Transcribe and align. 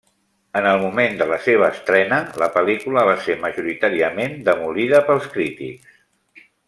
En 0.59 0.67
el 0.69 0.79
moment 0.83 1.17
de 1.19 1.27
la 1.31 1.37
seva 1.47 1.67
estrena, 1.75 2.17
la 2.43 2.47
pel·lícula 2.55 3.03
va 3.09 3.13
ser 3.27 3.37
majoritàriament 3.45 4.35
demolida 4.49 5.03
pels 5.11 5.29
crítics. 5.37 6.49